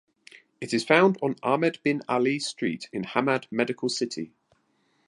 [0.59, 4.33] It is found on Ahmed Bin Ali Street in Hamad Medical City.